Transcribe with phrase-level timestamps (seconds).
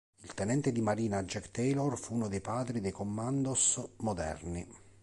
[0.23, 4.67] Il tenente di marina Jack Taylor fu uno dei padri dei commandos moderni.